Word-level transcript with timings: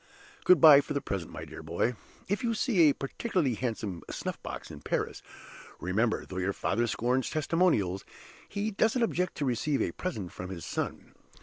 "Good 0.45 0.59
by, 0.59 0.81
for 0.81 0.95
the 0.95 0.99
present, 0.99 1.31
my 1.31 1.45
dear 1.45 1.61
boy. 1.61 1.95
If 2.27 2.43
you 2.43 2.55
see 2.55 2.89
a 2.89 2.93
particularly 2.95 3.53
handsome 3.53 4.01
snuff 4.09 4.41
box 4.41 4.71
in 4.71 4.81
Paris, 4.81 5.21
remember 5.79 6.25
though 6.25 6.39
your 6.39 6.53
father 6.53 6.87
scorns 6.87 7.29
Testimonials 7.29 8.03
he 8.49 8.71
doesn't 8.71 9.03
object 9.03 9.35
to 9.35 9.45
receive 9.45 9.79
a 9.79 9.91
present 9.91 10.31
from 10.31 10.49
his 10.49 10.65
son. 10.65 11.11